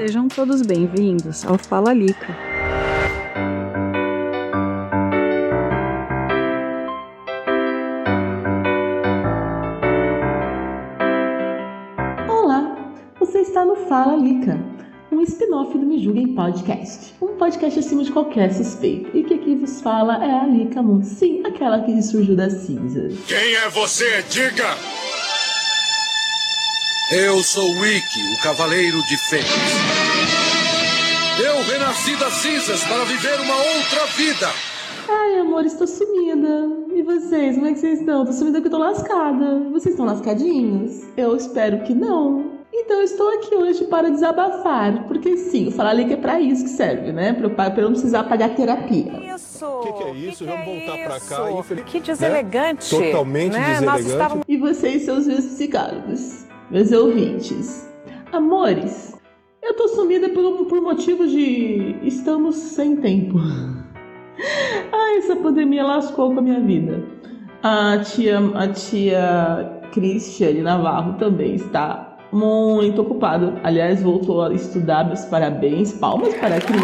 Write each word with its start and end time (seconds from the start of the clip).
Sejam 0.00 0.28
todos 0.28 0.62
bem-vindos 0.62 1.44
ao 1.44 1.58
Fala 1.58 1.92
Lica. 1.92 2.34
Olá, 12.26 12.94
você 13.18 13.40
está 13.40 13.62
no 13.62 13.76
Fala 13.76 14.16
Lica, 14.16 14.58
um 15.12 15.20
spin-off 15.20 15.76
do 15.76 15.84
Me 15.84 16.02
Julguem 16.02 16.34
Podcast. 16.34 17.14
Um 17.20 17.36
podcast 17.36 17.80
acima 17.80 18.02
de 18.02 18.10
qualquer 18.10 18.54
suspeito. 18.54 19.14
E 19.14 19.22
que 19.22 19.34
aqui 19.34 19.54
vos 19.54 19.82
fala 19.82 20.24
é 20.24 20.32
a 20.32 20.46
Lica 20.46 20.82
Moon. 20.82 21.02
Sim, 21.02 21.42
aquela 21.44 21.82
que 21.82 22.00
surgiu 22.00 22.34
das 22.34 22.54
cinzas. 22.54 23.18
Quem 23.26 23.54
é 23.54 23.68
você? 23.68 24.22
Diga! 24.30 25.09
Eu 27.12 27.42
sou 27.42 27.68
Wiki, 27.72 28.20
o 28.34 28.40
Cavaleiro 28.40 29.02
de 29.08 29.16
Fênix. 29.16 29.50
Eu 31.44 31.60
renasci 31.64 32.14
das 32.14 32.34
cinzas 32.34 32.84
para 32.84 33.02
viver 33.02 33.40
uma 33.40 33.56
outra 33.56 34.06
vida. 34.16 34.48
Ai, 35.08 35.40
amor, 35.40 35.66
estou 35.66 35.88
sumida. 35.88 36.68
E 36.94 37.02
vocês, 37.02 37.56
como 37.56 37.66
é 37.66 37.72
que 37.72 37.80
vocês 37.80 37.98
estão? 37.98 38.24
Tô 38.24 38.32
sumida 38.32 38.60
porque 38.60 38.72
eu 38.72 38.78
tô 38.78 38.84
lascada. 38.84 39.58
Vocês 39.72 39.94
estão 39.94 40.06
lascadinhos? 40.06 41.02
Eu 41.16 41.34
espero 41.34 41.82
que 41.82 41.92
não. 41.92 42.60
Então 42.72 42.98
eu 42.98 43.02
estou 43.02 43.28
aqui 43.34 43.56
hoje 43.56 43.86
para 43.86 44.08
desabafar, 44.08 45.08
porque 45.08 45.36
sim, 45.36 45.66
o 45.66 45.72
Falar 45.72 45.94
Liga 45.94 46.14
é 46.14 46.16
para 46.16 46.40
isso 46.40 46.62
que 46.62 46.70
serve, 46.70 47.10
né? 47.10 47.32
Para 47.32 47.46
eu, 47.46 47.50
pra 47.50 47.72
eu 47.76 47.82
não 47.82 47.92
precisar 47.92 48.22
pagar 48.22 48.50
terapia. 48.50 49.34
Isso. 49.34 49.66
O 49.66 49.80
que, 49.80 49.92
que 49.94 50.02
é 50.04 50.12
isso? 50.12 50.44
Que 50.44 50.50
Vamos 50.50 50.64
que 50.64 50.70
é 50.70 50.86
voltar 50.86 51.04
pra 51.04 51.16
isso? 51.16 51.28
cá. 51.28 51.50
Infeliz... 51.50 51.84
Que 51.86 51.98
deselegante. 51.98 52.96
Né? 52.96 53.06
Totalmente 53.06 53.52
né? 53.52 53.58
deselegante. 53.58 53.84
Nós 53.84 54.06
estávamos... 54.06 54.44
E 54.46 54.56
vocês, 54.56 55.02
seus 55.02 55.26
psicólogos, 55.26 56.46
meus 56.70 56.92
ouvintes. 56.92 57.88
Amores, 58.32 59.18
eu 59.62 59.74
tô 59.74 59.88
sumida 59.88 60.28
por, 60.28 60.66
por 60.66 60.80
motivos 60.80 61.30
de 61.30 61.96
estamos 62.02 62.54
sem 62.54 62.96
tempo. 62.96 63.38
Ai, 64.92 65.16
essa 65.18 65.36
pandemia 65.36 65.84
lascou 65.84 66.32
com 66.32 66.38
a 66.38 66.42
minha 66.42 66.60
vida. 66.60 67.02
A 67.62 67.98
tia, 67.98 68.38
a 68.54 68.68
tia 68.68 69.80
Cristiane 69.92 70.62
Navarro 70.62 71.14
também 71.18 71.56
está 71.56 72.16
muito 72.32 73.02
ocupada. 73.02 73.60
Aliás, 73.64 74.02
voltou 74.02 74.42
a 74.42 74.54
estudar, 74.54 75.06
meus 75.06 75.24
parabéns, 75.24 75.92
palmas 75.94 76.34
para 76.34 76.56
a 76.56 76.60
Cris. 76.60 76.80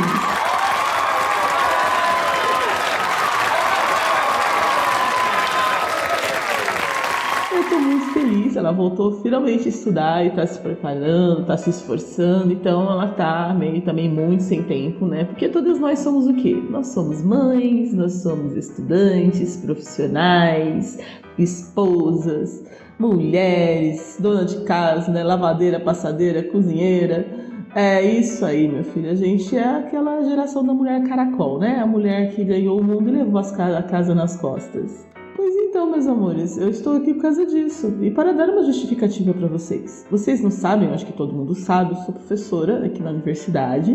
Eu 7.52 7.70
tô 7.70 7.78
muito 7.78 8.12
feliz, 8.36 8.56
ela 8.56 8.72
voltou 8.72 9.12
finalmente 9.22 9.66
a 9.66 9.68
estudar 9.68 10.26
e 10.26 10.30
tá 10.30 10.46
se 10.46 10.58
preparando, 10.60 11.44
tá 11.46 11.56
se 11.56 11.70
esforçando, 11.70 12.52
então 12.52 12.82
ela 12.90 13.08
tá 13.08 13.54
meio 13.58 13.80
também 13.82 14.10
muito 14.10 14.42
sem 14.42 14.62
tempo, 14.62 15.06
né? 15.06 15.24
Porque 15.24 15.48
todas 15.48 15.80
nós 15.80 15.98
somos 16.00 16.26
o 16.26 16.34
quê? 16.34 16.54
Nós 16.70 16.88
somos 16.88 17.22
mães, 17.22 17.94
nós 17.94 18.12
somos 18.22 18.56
estudantes, 18.56 19.56
profissionais, 19.56 20.98
esposas, 21.38 22.64
mulheres, 22.98 24.18
dona 24.20 24.44
de 24.44 24.62
casa, 24.64 25.10
né? 25.10 25.24
Lavadeira, 25.24 25.80
passadeira, 25.80 26.42
cozinheira. 26.42 27.46
É 27.74 28.02
isso 28.02 28.44
aí, 28.44 28.68
meu 28.68 28.84
filho. 28.84 29.10
A 29.10 29.14
gente 29.14 29.56
é 29.56 29.64
aquela 29.64 30.22
geração 30.22 30.64
da 30.64 30.72
mulher 30.72 31.02
caracol, 31.06 31.58
né? 31.58 31.78
A 31.80 31.86
mulher 31.86 32.34
que 32.34 32.42
ganhou 32.42 32.80
o 32.80 32.84
mundo 32.84 33.08
e 33.08 33.12
levou 33.12 33.38
a 33.38 33.82
casa 33.82 34.14
nas 34.14 34.36
costas. 34.36 35.06
Pois 35.36 35.54
então, 35.54 35.90
meus 35.90 36.06
amores, 36.06 36.56
eu 36.56 36.70
estou 36.70 36.96
aqui 36.96 37.12
por 37.12 37.20
causa 37.20 37.44
disso 37.44 37.92
e 38.00 38.10
para 38.10 38.32
dar 38.32 38.48
uma 38.48 38.64
justificativa 38.64 39.34
para 39.34 39.46
vocês. 39.46 40.06
Vocês 40.10 40.40
não 40.40 40.50
sabem, 40.50 40.88
eu 40.88 40.94
acho 40.94 41.04
que 41.04 41.12
todo 41.12 41.34
mundo 41.34 41.54
sabe, 41.54 41.92
eu 41.92 41.96
sou 41.96 42.14
professora 42.14 42.86
aqui 42.86 43.02
na 43.02 43.10
universidade 43.10 43.94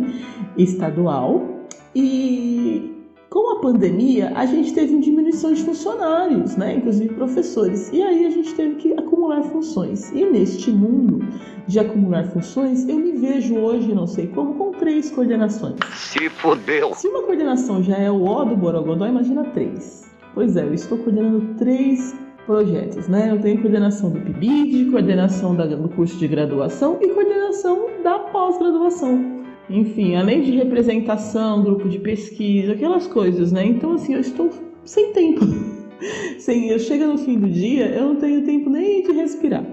estadual 0.56 1.66
e 1.96 2.96
com 3.28 3.58
a 3.58 3.60
pandemia 3.60 4.32
a 4.36 4.46
gente 4.46 4.72
teve 4.72 4.94
uma 4.94 5.02
diminuição 5.02 5.52
de 5.52 5.64
funcionários, 5.64 6.56
né, 6.56 6.76
inclusive 6.76 7.16
professores, 7.16 7.90
e 7.92 8.04
aí 8.04 8.24
a 8.28 8.30
gente 8.30 8.54
teve 8.54 8.76
que 8.76 8.94
acumular 8.94 9.42
funções. 9.42 10.12
E 10.12 10.24
neste 10.24 10.70
mundo 10.70 11.26
de 11.66 11.80
acumular 11.80 12.26
funções, 12.26 12.88
eu 12.88 12.98
me 12.98 13.14
vejo 13.14 13.56
hoje, 13.56 13.96
não 13.96 14.06
sei 14.06 14.28
como, 14.28 14.54
com 14.54 14.72
três 14.74 15.10
coordenações. 15.10 15.80
Se 15.96 16.30
fodeu. 16.30 16.94
Se 16.94 17.08
uma 17.08 17.24
coordenação 17.24 17.82
já 17.82 17.98
é 17.98 18.12
o 18.12 18.22
O 18.22 18.46
do 18.46 18.56
Borogodó, 18.56 19.08
imagina 19.08 19.44
três. 19.46 20.11
Pois 20.34 20.56
é, 20.56 20.64
eu 20.64 20.74
estou 20.74 20.98
coordenando 20.98 21.56
três 21.58 22.16
projetos, 22.46 23.08
né? 23.08 23.32
Eu 23.32 23.40
tenho 23.40 23.62
coordenação 23.62 24.12
do 24.12 24.20
PIBID, 24.22 24.90
coordenação 24.90 25.56
da, 25.56 25.66
do 25.66 25.90
curso 25.90 26.18
de 26.18 26.28
graduação 26.28 26.98
e 27.02 27.10
coordenação 27.10 27.90
da 28.04 28.20
pós-graduação. 28.20 29.44
Enfim, 29.70 30.16
além 30.16 30.42
de 30.42 30.52
representação, 30.52 31.64
grupo 31.64 31.88
de 31.88 32.00
pesquisa, 32.00 32.74
aquelas 32.74 33.08
coisas, 33.08 33.52
né? 33.52 33.66
Então, 33.66 33.94
assim, 33.94 34.14
eu 34.14 34.22
estou 34.22 34.50
sem 34.84 35.12
tempo. 35.14 35.46
sem, 36.40 36.70
eu 36.70 36.80
chego 36.80 37.06
no 37.06 37.18
fim 37.18 37.38
do 37.38 37.50
dia, 37.50 37.88
eu 37.88 38.08
não 38.08 38.16
tenho 38.16 38.44
tempo 38.46 38.70
nem 38.70 39.04
de 39.04 39.12
respirar. 39.12 39.66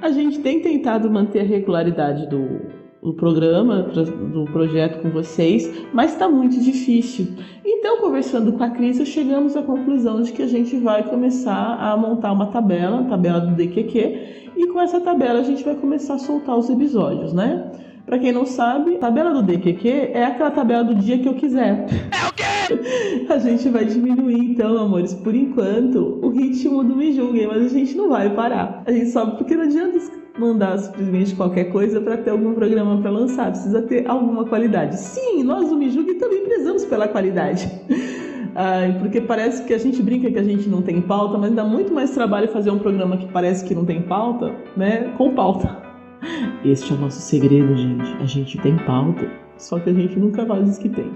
A 0.00 0.10
gente 0.10 0.40
tem 0.40 0.60
tentado 0.60 1.10
manter 1.10 1.40
a 1.40 1.44
regularidade 1.44 2.28
do, 2.28 2.83
do 3.04 3.12
programa, 3.12 3.82
do 3.82 4.46
projeto 4.46 5.02
com 5.02 5.10
vocês, 5.10 5.70
mas 5.92 6.12
está 6.12 6.26
muito 6.26 6.58
difícil. 6.58 7.28
Então, 7.62 7.98
conversando 7.98 8.54
com 8.54 8.64
a 8.64 8.70
Cris, 8.70 9.06
chegamos 9.06 9.54
à 9.54 9.62
conclusão 9.62 10.22
de 10.22 10.32
que 10.32 10.40
a 10.40 10.46
gente 10.46 10.74
vai 10.78 11.02
começar 11.02 11.76
a 11.78 11.94
montar 11.98 12.32
uma 12.32 12.46
tabela, 12.46 13.00
a 13.00 13.04
tabela 13.04 13.40
do 13.40 13.54
DQQ, 13.54 14.52
e 14.56 14.66
com 14.68 14.80
essa 14.80 15.00
tabela 15.00 15.40
a 15.40 15.42
gente 15.42 15.62
vai 15.62 15.74
começar 15.74 16.14
a 16.14 16.18
soltar 16.18 16.56
os 16.56 16.70
episódios, 16.70 17.34
né? 17.34 17.70
Para 18.06 18.18
quem 18.18 18.32
não 18.32 18.46
sabe, 18.46 18.96
a 18.96 18.98
tabela 18.98 19.34
do 19.34 19.42
DQQ 19.42 19.88
é 20.14 20.24
aquela 20.24 20.50
tabela 20.50 20.84
do 20.84 20.94
dia 20.94 21.18
que 21.18 21.28
eu 21.28 21.34
quiser. 21.34 21.86
É 21.90 22.28
o 22.28 22.32
quê? 22.34 22.44
A 23.28 23.38
gente 23.38 23.68
vai 23.68 23.84
diminuir 23.84 24.38
então, 24.38 24.76
amores, 24.78 25.12
por 25.14 25.34
enquanto, 25.34 26.18
o 26.22 26.30
ritmo 26.30 26.82
do 26.82 26.96
Me 26.96 27.12
Julguem, 27.12 27.46
mas 27.46 27.66
a 27.66 27.68
gente 27.68 27.94
não 27.94 28.08
vai 28.08 28.34
parar. 28.34 28.82
A 28.86 28.92
gente 28.92 29.10
sobe 29.10 29.36
porque 29.36 29.54
não 29.54 29.64
adianta 29.64 29.98
mandar 30.38 30.78
simplesmente 30.78 31.34
qualquer 31.34 31.64
coisa 31.64 32.00
para 32.00 32.16
ter 32.16 32.30
algum 32.30 32.54
programa 32.54 33.00
para 33.00 33.10
lançar, 33.10 33.50
precisa 33.50 33.82
ter 33.82 34.08
alguma 34.08 34.44
qualidade. 34.44 34.98
Sim, 34.98 35.44
nós 35.44 35.68
do 35.68 35.90
Julguem 35.90 36.18
também 36.18 36.44
prezamos 36.44 36.84
pela 36.84 37.08
qualidade. 37.08 37.68
Porque 39.00 39.20
parece 39.20 39.64
que 39.64 39.74
a 39.74 39.78
gente 39.78 40.02
brinca 40.02 40.30
que 40.30 40.38
a 40.38 40.42
gente 40.42 40.68
não 40.68 40.80
tem 40.80 41.00
pauta, 41.00 41.36
mas 41.36 41.52
dá 41.52 41.64
muito 41.64 41.92
mais 41.92 42.10
trabalho 42.10 42.48
fazer 42.48 42.70
um 42.70 42.78
programa 42.78 43.16
que 43.16 43.26
parece 43.26 43.64
que 43.64 43.74
não 43.74 43.84
tem 43.84 44.02
pauta, 44.02 44.54
né, 44.76 45.12
com 45.16 45.34
pauta. 45.34 45.76
Este 46.64 46.92
é 46.92 46.96
o 46.96 46.98
nosso 46.98 47.20
segredo, 47.20 47.76
gente. 47.76 48.14
A 48.20 48.24
gente 48.24 48.56
tem 48.58 48.76
pauta, 48.76 49.28
só 49.58 49.78
que 49.78 49.90
a 49.90 49.92
gente 49.92 50.18
nunca 50.18 50.46
faz 50.46 50.68
os 50.68 50.78
que 50.78 50.88
tem. 50.88 51.10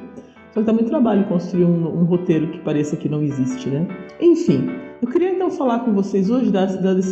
Só 0.50 0.60
que 0.60 0.66
dá 0.66 0.72
muito 0.72 0.88
trabalho 0.88 1.24
construir 1.24 1.64
um, 1.64 2.00
um, 2.00 2.04
roteiro 2.04 2.48
que 2.48 2.58
pareça 2.58 2.96
que 2.96 3.08
não 3.08 3.22
existe, 3.22 3.68
né? 3.68 3.86
Enfim, 4.20 4.68
eu 5.00 5.08
queria 5.08 5.30
então 5.30 5.50
falar 5.50 5.80
com 5.80 5.92
vocês 5.92 6.28
hoje, 6.28 6.50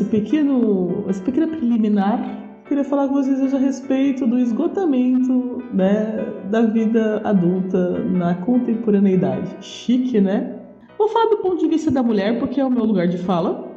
pequeno, 0.05 1.05
esse 1.09 1.23
pequeno 1.23 1.49
preliminar. 1.49 2.21
Eu 2.65 2.69
queria 2.69 2.85
falar 2.85 3.07
com 3.07 3.15
vocês 3.15 3.41
hoje 3.41 3.55
a 3.55 3.59
respeito 3.61 4.27
do 4.27 4.39
esgotamento 4.39 5.63
né, 5.73 6.27
da 6.51 6.63
vida 6.63 7.21
adulta 7.25 8.01
na 8.01 8.35
contemporaneidade. 8.35 9.57
Chique, 9.61 10.21
né? 10.21 10.57
Vou 10.99 11.09
falar 11.09 11.27
do 11.27 11.37
ponto 11.37 11.59
de 11.59 11.69
vista 11.69 11.91
da 11.91 12.03
mulher, 12.03 12.41
porque 12.41 12.61
é 12.61 12.65
o 12.65 12.71
meu 12.71 12.85
lugar 12.85 13.07
de 13.07 13.19
fala. 13.19 13.71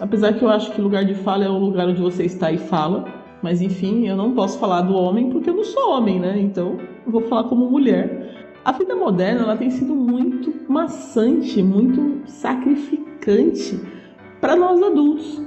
Apesar 0.00 0.34
que 0.34 0.44
eu 0.44 0.50
acho 0.50 0.72
que 0.72 0.80
lugar 0.80 1.06
de 1.06 1.14
fala 1.14 1.44
é 1.44 1.48
o 1.48 1.56
lugar 1.58 1.88
onde 1.88 2.02
você 2.02 2.24
está 2.24 2.52
e 2.52 2.58
fala. 2.58 3.06
Mas 3.42 3.62
enfim, 3.62 4.06
eu 4.06 4.16
não 4.16 4.32
posso 4.32 4.58
falar 4.58 4.82
do 4.82 4.94
homem 4.94 5.30
porque 5.30 5.48
eu 5.48 5.54
não 5.54 5.64
sou 5.64 5.92
homem, 5.92 6.20
né? 6.20 6.38
Então 6.38 6.76
eu 7.06 7.12
vou 7.12 7.22
falar 7.22 7.44
como 7.44 7.70
mulher. 7.70 8.35
A 8.66 8.72
vida 8.72 8.96
moderna 8.96 9.42
ela 9.42 9.56
tem 9.56 9.70
sido 9.70 9.94
muito 9.94 10.52
maçante, 10.68 11.62
muito 11.62 12.28
sacrificante 12.28 13.80
para 14.40 14.56
nós 14.56 14.82
adultos. 14.82 15.40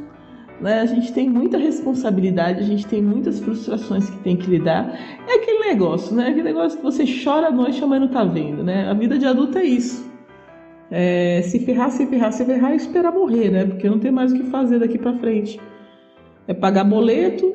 Né? 0.61 0.79
A 0.79 0.85
gente 0.85 1.11
tem 1.11 1.29
muita 1.29 1.57
responsabilidade, 1.57 2.61
a 2.61 2.63
gente 2.63 2.87
tem 2.87 3.01
muitas 3.01 3.41
frustrações 3.41 4.09
que 4.09 4.17
tem 4.19 4.37
que 4.37 4.49
lidar. 4.49 4.97
É 5.27 5.33
aquele 5.33 5.67
negócio, 5.67 6.15
né? 6.15 6.29
Aquele 6.29 6.43
negócio 6.43 6.77
que 6.77 6.83
você 6.83 7.03
chora 7.21 7.47
à 7.47 7.51
noite, 7.51 7.85
mas 7.85 7.99
não 7.99 8.07
tá 8.07 8.23
vendo, 8.23 8.63
né? 8.63 8.89
A 8.89 8.93
vida 8.93 9.19
de 9.19 9.25
adulto 9.25 9.57
é 9.57 9.65
isso. 9.65 10.09
É, 10.89 11.41
se 11.41 11.59
ferrar, 11.59 11.91
se 11.91 12.05
ferrar, 12.05 12.31
se 12.31 12.45
ferrar 12.45 12.71
e 12.71 12.77
esperar 12.77 13.11
morrer, 13.11 13.49
né? 13.49 13.65
Porque 13.65 13.89
não 13.89 13.99
tem 13.99 14.11
mais 14.11 14.31
o 14.31 14.35
que 14.37 14.43
fazer 14.43 14.79
daqui 14.79 14.97
para 14.97 15.11
frente. 15.17 15.59
É 16.47 16.53
pagar 16.53 16.85
boleto, 16.85 17.53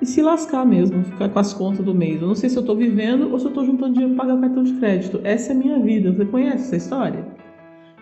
e 0.00 0.06
se 0.06 0.22
lascar 0.22 0.64
mesmo, 0.64 1.04
ficar 1.04 1.28
com 1.28 1.38
as 1.38 1.52
contas 1.52 1.84
do 1.84 1.94
mês. 1.94 2.20
Eu 2.20 2.28
não 2.28 2.34
sei 2.34 2.48
se 2.48 2.56
eu 2.56 2.64
tô 2.64 2.74
vivendo 2.74 3.30
ou 3.30 3.38
se 3.38 3.46
eu 3.46 3.52
tô 3.52 3.64
juntando 3.64 3.92
dinheiro 3.92 4.14
para 4.14 4.24
pagar 4.24 4.38
o 4.38 4.40
cartão 4.40 4.64
de 4.64 4.72
crédito. 4.74 5.20
Essa 5.24 5.52
é 5.52 5.54
a 5.54 5.58
minha 5.58 5.78
vida. 5.78 6.12
Você 6.12 6.24
conhece 6.24 6.64
essa 6.64 6.76
história? 6.76 7.26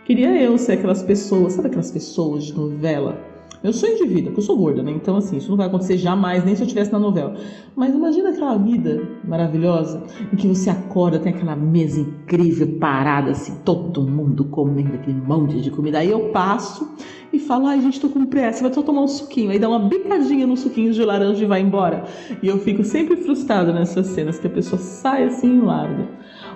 Queria 0.04 0.40
eu 0.40 0.56
ser 0.56 0.72
aquelas 0.72 1.02
pessoas, 1.02 1.54
sabe 1.54 1.68
aquelas 1.68 1.90
pessoas 1.90 2.44
de 2.44 2.54
novela? 2.54 3.27
Meu 3.60 3.72
sonho 3.72 3.96
de 3.96 4.06
vida, 4.06 4.26
porque 4.26 4.38
eu 4.38 4.44
sou 4.44 4.56
gorda, 4.56 4.84
né? 4.84 4.92
Então, 4.92 5.16
assim, 5.16 5.36
isso 5.36 5.50
não 5.50 5.56
vai 5.56 5.66
acontecer 5.66 5.96
jamais, 5.96 6.44
nem 6.44 6.54
se 6.54 6.62
eu 6.62 6.66
estivesse 6.66 6.92
na 6.92 6.98
novela. 6.98 7.34
Mas 7.74 7.92
imagina 7.92 8.28
aquela 8.28 8.56
vida 8.56 9.02
maravilhosa 9.26 10.04
em 10.32 10.36
que 10.36 10.46
você 10.46 10.70
acorda, 10.70 11.18
tem 11.18 11.34
aquela 11.34 11.56
mesa 11.56 12.00
incrível, 12.00 12.78
parada, 12.78 13.32
assim, 13.32 13.56
todo 13.64 14.00
mundo 14.02 14.44
comendo 14.44 14.94
aquele 14.94 15.20
monte 15.20 15.60
de 15.60 15.72
comida. 15.72 15.98
Aí 15.98 16.08
eu 16.08 16.30
passo 16.30 16.88
e 17.32 17.40
falo, 17.40 17.66
ai, 17.66 17.80
gente, 17.80 18.00
tô 18.00 18.08
com 18.08 18.26
pressa, 18.26 18.62
vai 18.62 18.72
só 18.72 18.80
tomar 18.80 19.02
um 19.02 19.08
suquinho. 19.08 19.50
Aí 19.50 19.58
dá 19.58 19.68
uma 19.68 19.80
bicadinha 19.80 20.46
no 20.46 20.56
suquinho 20.56 20.92
de 20.92 21.02
laranja 21.02 21.42
e 21.42 21.46
vai 21.46 21.60
embora. 21.60 22.04
E 22.40 22.46
eu 22.46 22.60
fico 22.60 22.84
sempre 22.84 23.16
frustrada 23.16 23.72
nessas 23.72 24.06
cenas, 24.06 24.38
que 24.38 24.46
a 24.46 24.50
pessoa 24.50 24.80
sai 24.80 25.24
assim 25.24 25.58
e 25.58 25.60
larga. 25.60 26.08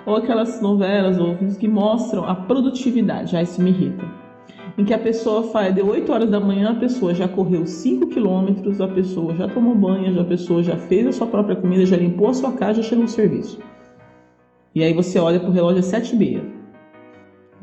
Ou 0.05 0.15
aquelas 0.15 0.61
novelas 0.61 1.19
ou 1.19 1.35
filmes 1.35 1.57
que 1.57 1.67
mostram 1.67 2.23
a 2.23 2.33
produtividade. 2.33 3.35
Ah, 3.35 3.41
isso 3.41 3.61
me 3.61 3.71
irrita 3.71 4.22
em 4.77 4.83
que 4.83 4.93
a 4.93 4.97
pessoa 4.97 5.43
faz 5.43 5.73
de 5.73 5.81
8 5.81 6.11
horas 6.11 6.29
da 6.29 6.39
manhã, 6.39 6.71
a 6.71 6.75
pessoa 6.75 7.13
já 7.13 7.27
correu 7.27 7.65
5 7.65 8.07
quilômetros, 8.07 8.81
a 8.81 8.87
pessoa 8.87 9.35
já 9.35 9.47
tomou 9.47 9.75
banho, 9.75 10.19
a 10.19 10.25
pessoa 10.25 10.63
já 10.63 10.75
fez 10.75 11.05
a 11.07 11.11
sua 11.11 11.27
própria 11.27 11.55
comida, 11.55 11.85
já 11.85 11.95
limpou 11.95 12.27
a 12.27 12.33
sua 12.33 12.51
casa, 12.53 12.81
já 12.81 12.89
chegou 12.89 13.03
no 13.03 13.09
serviço. 13.09 13.59
E 14.73 14.83
aí 14.83 14.93
você 14.93 15.19
olha 15.19 15.39
pro 15.39 15.51
relógio 15.51 15.79
às 15.79 15.85
7 15.85 16.15
e 16.15 16.17
meia. 16.17 16.43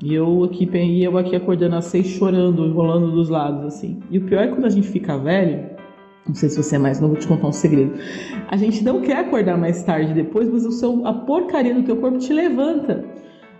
E 0.02 0.14
eu 0.14 0.44
aqui, 0.44 0.68
eu 1.02 1.18
aqui 1.18 1.34
acordando 1.34 1.76
às 1.76 1.86
6 1.86 2.06
chorando, 2.06 2.64
enrolando 2.64 3.10
dos 3.10 3.28
lados, 3.28 3.64
assim. 3.66 3.98
E 4.10 4.18
o 4.18 4.22
pior 4.22 4.44
é 4.44 4.48
quando 4.48 4.64
a 4.64 4.70
gente 4.70 4.88
fica 4.88 5.18
velho, 5.18 5.68
não 6.26 6.34
sei 6.34 6.48
se 6.48 6.62
você 6.62 6.76
é 6.76 6.78
mais 6.78 7.00
novo, 7.00 7.14
vou 7.14 7.20
te 7.20 7.26
contar 7.26 7.48
um 7.48 7.52
segredo. 7.52 7.94
A 8.48 8.56
gente 8.56 8.84
não 8.84 9.00
quer 9.00 9.16
acordar 9.16 9.58
mais 9.58 9.82
tarde 9.82 10.14
depois, 10.14 10.48
mas 10.48 10.64
o 10.64 10.70
seu, 10.70 11.04
a 11.06 11.12
porcaria 11.12 11.74
do 11.74 11.82
teu 11.82 11.96
corpo 11.96 12.18
te 12.18 12.32
levanta. 12.32 13.04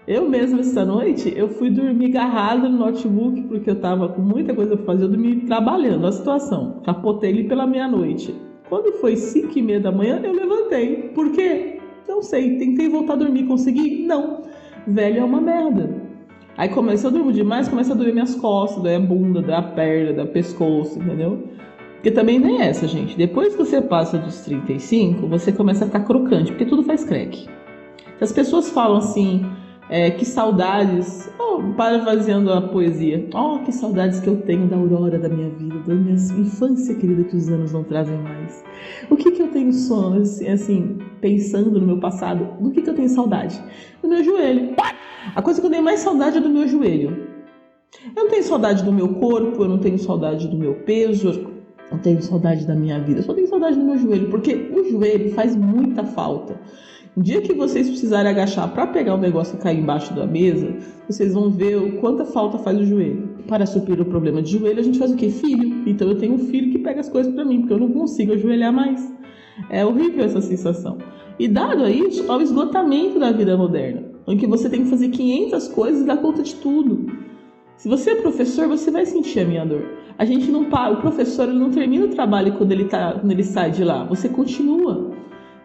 Eu 0.08 0.28
mesmo 0.28 0.60
esta 0.60 0.84
noite, 0.84 1.32
eu 1.36 1.48
fui 1.48 1.70
dormir 1.70 2.06
agarrada 2.06 2.68
no 2.68 2.78
notebook 2.78 3.42
porque 3.42 3.70
eu 3.70 3.76
tava 3.76 4.08
com 4.08 4.22
muita 4.22 4.54
coisa 4.54 4.76
para 4.76 4.86
fazer, 4.86 5.04
eu 5.04 5.08
dormi 5.08 5.42
trabalhando 5.42 6.06
a 6.06 6.12
situação. 6.12 6.80
Capotei 6.84 7.30
ele 7.30 7.44
pela 7.44 7.66
meia-noite. 7.66 8.34
Quando 8.68 8.92
foi 8.94 9.16
5 9.16 9.58
e 9.58 9.62
meia 9.62 9.80
da 9.80 9.92
manhã, 9.92 10.20
eu 10.22 10.32
levantei. 10.32 11.10
Por 11.14 11.32
quê? 11.32 11.80
Não 12.08 12.22
sei. 12.22 12.56
Tentei 12.56 12.88
voltar 12.88 13.14
a 13.14 13.16
dormir, 13.16 13.44
consegui? 13.44 14.06
Não. 14.06 14.42
Velho 14.86 15.20
é 15.20 15.24
uma 15.24 15.40
merda. 15.40 15.90
Aí 16.56 16.68
começa 16.68 17.08
a 17.08 17.10
dormir 17.10 17.32
demais, 17.34 17.68
começa 17.68 17.92
a 17.92 17.96
doer 17.96 18.12
minhas 18.12 18.34
costas, 18.34 18.82
doer 18.82 18.96
a 18.96 19.00
bunda, 19.00 19.42
doer 19.42 19.56
a 19.56 19.62
perna, 19.62 20.12
doer 20.12 20.28
pescoço, 20.28 20.98
entendeu? 20.98 21.48
Porque 21.94 22.10
também 22.10 22.38
nem 22.38 22.62
é 22.62 22.68
essa, 22.68 22.88
gente. 22.88 23.16
Depois 23.16 23.54
que 23.54 23.58
você 23.58 23.80
passa 23.80 24.18
dos 24.18 24.40
35, 24.40 25.26
você 25.26 25.52
começa 25.52 25.84
a 25.84 25.86
ficar 25.86 26.00
crocante, 26.00 26.50
porque 26.50 26.64
tudo 26.64 26.82
faz 26.82 27.04
crack. 27.04 27.46
As 28.20 28.32
pessoas 28.32 28.70
falam 28.70 28.98
assim, 28.98 29.44
é, 29.90 30.08
que 30.12 30.24
saudades, 30.24 31.28
oh, 31.36 31.74
parafraseando 31.76 32.52
a 32.52 32.62
poesia, 32.62 33.28
oh, 33.34 33.58
que 33.58 33.72
saudades 33.72 34.20
que 34.20 34.28
eu 34.28 34.40
tenho 34.42 34.68
da 34.68 34.76
aurora 34.76 35.18
da 35.18 35.28
minha 35.28 35.50
vida, 35.50 35.80
da 35.80 35.94
minha 35.94 36.14
infância 36.14 36.94
querida 36.94 37.24
que 37.24 37.36
os 37.36 37.48
anos 37.48 37.72
não 37.72 37.82
trazem 37.82 38.16
mais. 38.18 38.64
O 39.10 39.16
que 39.16 39.32
que 39.32 39.42
eu 39.42 39.48
tenho 39.48 39.72
sono, 39.72 40.22
assim, 40.22 40.48
assim 40.48 40.98
pensando 41.20 41.72
no 41.72 41.84
meu 41.84 41.98
passado, 41.98 42.56
do 42.60 42.70
que 42.70 42.82
que 42.82 42.88
eu 42.88 42.94
tenho 42.94 43.08
saudade? 43.08 43.60
Do 44.00 44.08
meu 44.08 44.22
joelho. 44.22 44.76
A 45.34 45.42
coisa 45.42 45.60
que 45.60 45.66
eu 45.66 45.70
tenho 45.70 45.82
mais 45.82 46.00
saudade 46.00 46.38
é 46.38 46.40
do 46.40 46.48
meu 46.48 46.68
joelho. 46.68 47.28
Eu 48.16 48.22
não 48.24 48.30
tenho 48.30 48.44
saudade 48.44 48.84
do 48.84 48.92
meu 48.92 49.08
corpo, 49.14 49.64
eu 49.64 49.68
não 49.68 49.78
tenho 49.78 49.98
saudade 49.98 50.46
do 50.46 50.56
meu 50.56 50.74
peso, 50.84 51.30
eu 51.30 51.50
não 51.90 51.98
tenho 51.98 52.22
saudade 52.22 52.64
da 52.64 52.76
minha 52.76 53.00
vida, 53.00 53.18
eu 53.18 53.24
só 53.24 53.34
tenho 53.34 53.48
saudade 53.48 53.76
do 53.76 53.84
meu 53.84 53.98
joelho, 53.98 54.30
porque 54.30 54.54
o 54.54 54.88
joelho 54.88 55.32
faz 55.32 55.56
muita 55.56 56.04
falta. 56.04 56.60
O 57.16 57.22
dia 57.22 57.42
que 57.42 57.52
vocês 57.52 57.88
precisarem 57.88 58.30
agachar 58.30 58.72
para 58.72 58.86
pegar 58.86 59.16
o 59.16 59.18
negócio 59.18 59.56
e 59.56 59.60
cair 59.60 59.80
embaixo 59.80 60.14
da 60.14 60.26
mesa, 60.26 60.76
vocês 61.08 61.34
vão 61.34 61.50
ver 61.50 61.76
o 61.76 61.98
quanta 61.98 62.24
falta 62.24 62.56
faz 62.58 62.78
o 62.78 62.84
joelho. 62.84 63.30
Para 63.48 63.66
suprir 63.66 64.00
o 64.00 64.04
problema 64.04 64.40
de 64.40 64.56
joelho, 64.56 64.78
a 64.78 64.82
gente 64.82 64.96
faz 64.96 65.10
o 65.10 65.16
quê? 65.16 65.28
Filho. 65.28 65.88
Então 65.88 66.08
eu 66.08 66.16
tenho 66.16 66.34
um 66.34 66.38
filho 66.38 66.70
que 66.70 66.78
pega 66.78 67.00
as 67.00 67.08
coisas 67.08 67.34
para 67.34 67.44
mim, 67.44 67.62
porque 67.62 67.74
eu 67.74 67.80
não 67.80 67.90
consigo 67.90 68.32
ajoelhar 68.32 68.72
mais. 68.72 69.12
É 69.68 69.84
horrível 69.84 70.24
essa 70.24 70.40
sensação. 70.40 70.98
E 71.36 71.48
dado 71.48 71.82
a 71.82 71.90
isso, 71.90 72.30
ao 72.30 72.40
esgotamento 72.40 73.18
da 73.18 73.32
vida 73.32 73.56
moderna, 73.56 74.04
em 74.28 74.36
que 74.36 74.46
você 74.46 74.70
tem 74.70 74.84
que 74.84 74.90
fazer 74.90 75.08
500 75.08 75.68
coisas 75.68 76.02
e 76.02 76.06
dar 76.06 76.18
conta 76.18 76.44
de 76.44 76.54
tudo. 76.54 77.06
Se 77.76 77.88
você 77.88 78.10
é 78.10 78.14
professor, 78.16 78.68
você 78.68 78.88
vai 78.90 79.04
sentir 79.04 79.40
a 79.40 79.44
minha 79.44 79.64
dor. 79.64 79.82
A 80.16 80.24
gente 80.24 80.48
não 80.50 80.66
para, 80.66 80.92
o 80.92 81.00
professor 81.00 81.48
ele 81.48 81.58
não 81.58 81.70
termina 81.70 82.04
o 82.04 82.10
trabalho 82.10 82.52
quando 82.52 82.70
ele, 82.70 82.84
tá, 82.84 83.14
quando 83.18 83.32
ele 83.32 83.42
sai 83.42 83.72
de 83.72 83.82
lá, 83.82 84.04
você 84.04 84.28
continua. 84.28 85.09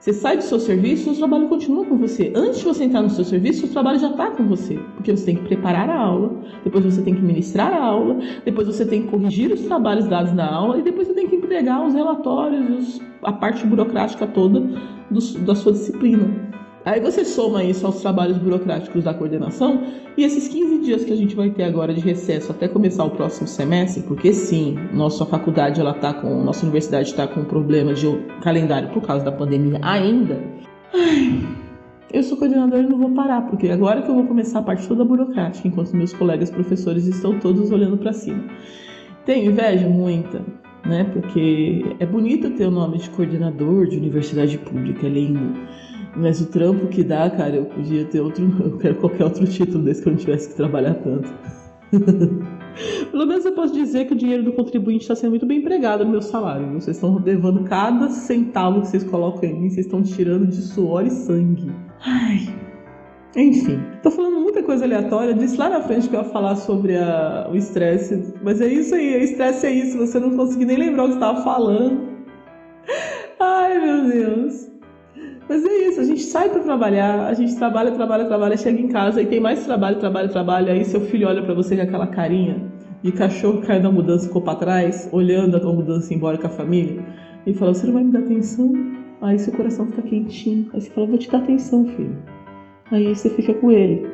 Você 0.05 0.13
sai 0.13 0.37
do 0.37 0.43
seu 0.43 0.59
serviço, 0.59 1.09
o 1.09 1.15
trabalho 1.15 1.47
continua 1.47 1.83
com 1.83 1.97
você. 1.97 2.31
Antes 2.35 2.59
de 2.59 2.65
você 2.65 2.83
entrar 2.83 3.01
no 3.01 3.09
seu 3.09 3.25
serviço, 3.25 3.65
o 3.65 3.69
trabalho 3.69 3.97
já 3.97 4.11
está 4.11 4.29
com 4.29 4.43
você. 4.43 4.77
Porque 4.93 5.09
você 5.09 5.25
tem 5.25 5.35
que 5.35 5.45
preparar 5.45 5.89
a 5.89 5.97
aula, 5.99 6.43
depois 6.63 6.85
você 6.85 7.01
tem 7.01 7.15
que 7.15 7.23
ministrar 7.23 7.73
a 7.73 7.83
aula, 7.83 8.19
depois 8.45 8.67
você 8.67 8.85
tem 8.85 9.01
que 9.01 9.07
corrigir 9.07 9.51
os 9.51 9.61
trabalhos 9.61 10.05
dados 10.05 10.31
na 10.31 10.45
aula 10.45 10.77
e 10.77 10.83
depois 10.83 11.07
você 11.07 11.15
tem 11.15 11.27
que 11.27 11.35
entregar 11.35 11.83
os 11.83 11.95
relatórios, 11.95 13.01
a 13.23 13.33
parte 13.33 13.65
burocrática 13.65 14.27
toda 14.27 14.59
do, 15.09 15.39
da 15.39 15.55
sua 15.55 15.71
disciplina. 15.71 16.44
Aí 16.85 16.99
você 16.99 17.25
soma 17.25 17.63
isso 17.63 17.83
aos 17.83 17.99
trabalhos 17.99 18.37
burocráticos 18.37 19.03
da 19.03 19.11
coordenação 19.11 19.81
e 20.15 20.23
esses 20.23 20.47
15 20.47 20.85
dias 20.85 21.03
que 21.03 21.11
a 21.11 21.15
gente 21.15 21.35
vai 21.35 21.49
ter 21.49 21.63
agora 21.63 21.91
de 21.91 21.99
recesso 21.99 22.51
até 22.51 22.67
começar 22.67 23.03
o 23.03 23.09
próximo 23.09 23.47
semestre, 23.47 24.03
porque 24.03 24.31
sim, 24.31 24.77
nossa 24.93 25.25
faculdade 25.25 25.81
ela 25.81 25.95
tá 25.95 26.13
com, 26.13 26.43
nossa 26.43 26.63
universidade 26.63 27.09
está 27.09 27.27
com 27.27 27.43
problema 27.43 27.95
de 27.95 28.05
calendário 28.43 28.89
por 28.89 29.01
causa 29.01 29.25
da 29.25 29.31
pandemia 29.31 29.79
ainda. 29.81 30.39
Ai, 30.93 31.43
eu 32.13 32.21
sou 32.21 32.37
coordenadora 32.37 32.83
e 32.83 32.87
não 32.87 32.99
vou 32.99 33.09
parar, 33.15 33.41
porque 33.47 33.67
agora 33.67 34.03
que 34.03 34.09
eu 34.09 34.15
vou 34.15 34.27
começar 34.27 34.59
a 34.59 34.61
parte 34.61 34.87
toda 34.87 35.03
burocrática, 35.03 35.67
enquanto 35.67 35.91
meus 35.95 36.13
colegas 36.13 36.51
professores 36.51 37.07
estão 37.07 37.39
todos 37.39 37.71
olhando 37.71 37.97
para 37.97 38.13
cima. 38.13 38.43
Tenho 39.25 39.49
inveja 39.49 39.89
muita, 39.89 40.39
né? 40.85 41.03
Porque 41.11 41.83
é 41.99 42.05
bonito 42.05 42.51
ter 42.51 42.67
o 42.67 42.71
nome 42.71 42.99
de 42.99 43.09
coordenador 43.09 43.87
de 43.87 43.97
universidade 43.97 44.55
pública, 44.59 45.07
é 45.07 45.09
lindo. 45.09 45.59
Mas 46.15 46.39
o 46.39 46.45
trampo 46.47 46.87
que 46.87 47.03
dá, 47.03 47.29
cara, 47.29 47.55
eu 47.57 47.65
podia 47.65 48.05
ter 48.05 48.21
outro. 48.21 48.45
Eu 48.63 48.77
quero 48.77 48.95
qualquer 48.95 49.23
outro 49.25 49.45
título 49.45 49.83
desse 49.83 50.01
que 50.01 50.07
eu 50.07 50.13
não 50.13 50.19
tivesse 50.19 50.49
que 50.49 50.55
trabalhar 50.55 50.95
tanto. 50.95 51.29
Pelo 53.09 53.25
menos 53.25 53.45
eu 53.45 53.53
posso 53.53 53.73
dizer 53.73 54.05
que 54.05 54.13
o 54.13 54.17
dinheiro 54.17 54.43
do 54.43 54.51
contribuinte 54.51 55.03
está 55.03 55.15
sendo 55.15 55.29
muito 55.29 55.45
bem 55.45 55.59
empregado 55.59 56.03
no 56.03 56.11
meu 56.11 56.21
salário. 56.21 56.73
Vocês 56.73 56.97
estão 56.97 57.17
levando 57.23 57.63
cada 57.63 58.09
centavo 58.09 58.81
que 58.81 58.87
vocês 58.87 59.03
colocam 59.03 59.49
em 59.49 59.53
mim, 59.53 59.69
vocês 59.69 59.85
estão 59.85 60.03
tirando 60.03 60.45
de 60.45 60.61
suor 60.61 61.05
e 61.05 61.09
sangue. 61.09 61.71
Ai. 62.01 62.53
Enfim, 63.35 63.79
tô 64.01 64.11
falando 64.11 64.41
muita 64.41 64.63
coisa 64.63 64.85
aleatória. 64.85 65.33
Disse 65.33 65.57
lá 65.57 65.69
na 65.69 65.81
frente 65.81 66.09
que 66.09 66.15
eu 66.15 66.21
ia 66.21 66.25
falar 66.25 66.55
sobre 66.55 66.97
a, 66.97 67.49
o 67.51 67.55
estresse, 67.55 68.33
mas 68.41 68.59
é 68.59 68.67
isso 68.67 68.95
aí, 68.95 69.15
o 69.15 69.23
estresse 69.23 69.65
é 69.65 69.71
isso, 69.71 69.97
você 69.97 70.19
não 70.19 70.35
conseguiu 70.35 70.67
nem 70.67 70.77
lembrar 70.77 71.05
o 71.05 71.07
que 71.07 71.13
estava 71.15 71.41
falando. 71.43 72.09
Ai, 73.39 73.79
meu 73.79 74.09
Deus. 74.09 74.74
Mas 75.47 75.63
é 75.63 75.87
isso, 75.87 76.01
a 76.01 76.03
gente 76.03 76.23
sai 76.23 76.49
para 76.49 76.61
trabalhar, 76.61 77.27
a 77.27 77.33
gente 77.33 77.55
trabalha, 77.55 77.91
trabalha, 77.91 78.25
trabalha, 78.25 78.57
chega 78.57 78.81
em 78.81 78.87
casa 78.87 79.21
e 79.21 79.27
tem 79.27 79.39
mais 79.39 79.63
trabalho, 79.63 79.99
trabalho, 79.99 80.29
trabalho. 80.29 80.71
Aí 80.71 80.83
seu 80.83 81.01
filho 81.01 81.27
olha 81.27 81.43
para 81.43 81.53
você 81.53 81.75
com 81.75 81.83
aquela 81.83 82.07
carinha 82.07 82.61
de 83.03 83.11
cachorro 83.11 83.61
que 83.61 83.67
caiu 83.67 83.83
da 83.83 83.91
mudança 83.91 84.25
e 84.25 84.27
ficou 84.27 84.41
para 84.41 84.55
trás, 84.55 85.07
olhando 85.11 85.55
a 85.55 85.59
tua 85.59 85.71
mudança 85.71 86.13
embora 86.13 86.37
com 86.39 86.47
a 86.47 86.49
família, 86.49 87.05
e 87.45 87.53
fala: 87.53 87.75
Você 87.75 87.85
não 87.85 87.93
vai 87.93 88.03
me 88.03 88.11
dar 88.11 88.19
atenção? 88.19 88.73
Aí 89.21 89.37
seu 89.37 89.53
coração 89.53 89.85
fica 89.87 90.01
quentinho. 90.01 90.67
Aí 90.73 90.81
você 90.81 90.89
fala: 90.89 91.07
Vou 91.07 91.17
te 91.17 91.29
dar 91.29 91.37
atenção, 91.37 91.85
filho. 91.85 92.17
Aí 92.91 93.15
você 93.15 93.29
fica 93.29 93.53
com 93.53 93.71
ele. 93.71 94.07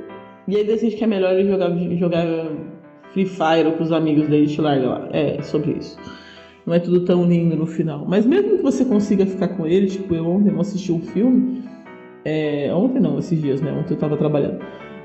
E 0.50 0.57
aí 0.57 0.65
decide 0.65 0.97
que 0.97 1.03
é 1.03 1.07
melhor 1.07 1.33
ele 1.33 1.50
jogar, 1.50 1.71
jogar 1.97 2.25
Free 3.13 3.25
Fire 3.25 3.71
com 3.77 3.83
os 3.83 3.93
amigos 3.93 4.27
dele 4.27 4.45
e 4.45 4.47
te 4.47 4.59
larga 4.59 4.88
lá. 4.88 5.07
É 5.11 5.41
sobre 5.41 5.71
isso 5.71 5.97
não 6.65 6.73
é 6.73 6.79
tudo 6.79 7.05
tão 7.05 7.25
lindo 7.25 7.55
no 7.55 7.65
final. 7.65 8.05
Mas 8.07 8.25
mesmo 8.25 8.57
que 8.57 8.63
você 8.63 8.85
consiga 8.85 9.25
ficar 9.25 9.49
com 9.49 9.65
ele, 9.65 9.87
tipo, 9.87 10.13
eu 10.13 10.27
ontem 10.27 10.49
eu 10.49 10.59
assisti 10.59 10.91
um 10.91 11.01
filme, 11.01 11.63
é, 12.23 12.73
ontem 12.73 12.99
não, 12.99 13.17
esses 13.19 13.39
dias, 13.39 13.61
né? 13.61 13.71
Ontem 13.71 13.93
eu 13.93 13.97
tava 13.97 14.17
trabalhando. 14.17 14.59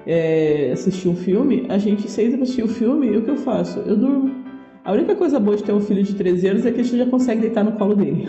É, 0.06 0.70
assisti 0.72 1.08
um 1.08 1.16
filme, 1.16 1.66
a 1.68 1.78
gente 1.78 2.08
senta 2.08 2.36
pra 2.36 2.42
assistir 2.44 2.62
o 2.62 2.68
filme 2.68 3.08
e 3.08 3.16
o 3.16 3.22
que 3.22 3.30
eu 3.30 3.36
faço? 3.36 3.80
Eu 3.80 3.96
durmo. 3.96 4.44
A 4.84 4.92
única 4.92 5.16
coisa 5.16 5.40
boa 5.40 5.56
de 5.56 5.64
ter 5.64 5.72
um 5.72 5.80
filho 5.80 6.02
de 6.02 6.14
13 6.14 6.46
anos 6.48 6.66
é 6.66 6.70
que 6.70 6.80
a 6.80 6.84
gente 6.84 6.96
já 6.96 7.06
consegue 7.06 7.40
deitar 7.40 7.64
no 7.64 7.72
colo 7.72 7.96
dele. 7.96 8.28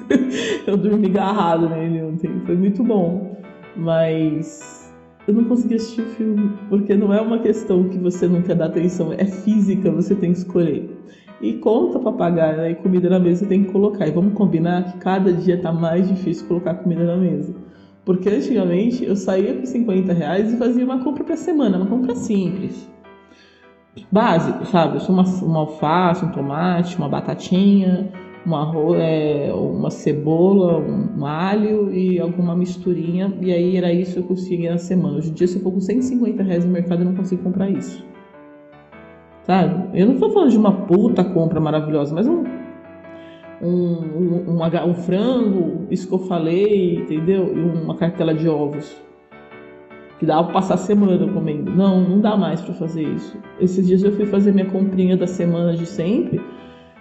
eu 0.66 0.76
dormi 0.76 1.06
agarrado 1.06 1.70
nele 1.70 2.02
ontem, 2.02 2.30
foi 2.44 2.56
muito 2.56 2.84
bom. 2.84 3.40
Mas 3.76 4.92
eu 5.26 5.32
não 5.32 5.44
consegui 5.44 5.76
assistir 5.76 6.02
o 6.02 6.06
filme, 6.06 6.50
porque 6.68 6.94
não 6.94 7.14
é 7.14 7.20
uma 7.20 7.38
questão 7.38 7.88
que 7.88 7.96
você 7.96 8.26
não 8.26 8.42
quer 8.42 8.56
dar 8.56 8.66
atenção, 8.66 9.12
é 9.12 9.24
física, 9.24 9.90
você 9.90 10.14
tem 10.14 10.32
que 10.32 10.38
escolher. 10.38 10.90
E 11.40 11.54
conta 11.54 11.98
para 11.98 12.12
pagar, 12.12 12.56
né? 12.56 12.72
E 12.72 12.74
comida 12.74 13.08
na 13.08 13.18
mesa 13.18 13.46
tem 13.46 13.64
que 13.64 13.72
colocar. 13.72 14.06
E 14.06 14.10
vamos 14.10 14.34
combinar 14.34 14.92
que 14.92 14.98
cada 14.98 15.32
dia 15.32 15.58
tá 15.58 15.72
mais 15.72 16.06
difícil 16.06 16.46
colocar 16.46 16.74
comida 16.74 17.04
na 17.04 17.16
mesa. 17.16 17.54
Porque 18.04 18.28
antigamente 18.28 19.04
eu 19.04 19.16
saía 19.16 19.54
com 19.54 19.64
50 19.64 20.12
reais 20.12 20.52
e 20.52 20.56
fazia 20.58 20.84
uma 20.84 21.02
compra 21.02 21.24
para 21.24 21.36
semana, 21.36 21.78
uma 21.78 21.86
compra 21.86 22.14
simples. 22.14 22.90
Básico, 24.12 24.66
sabe? 24.66 24.98
Uma, 25.08 25.22
uma 25.22 25.60
alface, 25.60 26.24
um 26.24 26.30
tomate, 26.30 26.98
uma 26.98 27.08
batatinha, 27.08 28.10
uma, 28.44 28.72
é, 28.96 29.50
uma 29.54 29.90
cebola, 29.90 30.78
um 30.78 31.24
alho 31.24 31.92
e 31.92 32.20
alguma 32.20 32.54
misturinha. 32.54 33.32
E 33.40 33.50
aí 33.50 33.78
era 33.78 33.90
isso 33.90 34.14
que 34.14 34.18
eu 34.18 34.24
conseguia 34.24 34.72
na 34.72 34.78
semana. 34.78 35.16
Hoje 35.16 35.30
em 35.30 35.34
dia, 35.34 35.46
se 35.46 35.56
eu 35.56 35.62
for 35.62 35.72
com 35.72 35.80
150 35.80 36.42
reais 36.42 36.66
no 36.66 36.70
mercado, 36.70 37.00
eu 37.00 37.06
não 37.06 37.14
consigo 37.14 37.42
comprar 37.42 37.70
isso 37.70 38.04
sabe? 39.50 39.98
Eu 40.00 40.06
não 40.06 40.16
tô 40.16 40.30
falando 40.30 40.50
de 40.50 40.56
uma 40.56 40.72
puta 40.86 41.24
compra 41.24 41.58
maravilhosa, 41.58 42.14
mas 42.14 42.28
um 42.28 42.44
um, 43.60 43.68
um, 43.68 44.56
um, 44.56 44.88
um 44.88 44.94
frango, 44.94 45.86
isso 45.90 46.06
que 46.08 46.14
eu 46.14 46.20
falei, 46.20 46.94
entendeu? 46.94 47.52
E 47.54 47.60
uma 47.60 47.96
cartela 47.96 48.32
de 48.32 48.48
ovos. 48.48 48.96
Que 50.18 50.24
dá 50.24 50.42
pra 50.42 50.52
passar 50.52 50.74
a 50.74 50.78
semana 50.78 51.26
comendo. 51.32 51.70
Não, 51.70 52.00
não 52.00 52.20
dá 52.20 52.36
mais 52.36 52.60
para 52.60 52.74
fazer 52.74 53.02
isso. 53.02 53.36
Esses 53.58 53.86
dias 53.86 54.02
eu 54.02 54.12
fui 54.12 54.24
fazer 54.24 54.52
minha 54.52 54.66
comprinha 54.66 55.16
da 55.16 55.26
semana 55.26 55.74
de 55.74 55.84
sempre. 55.84 56.40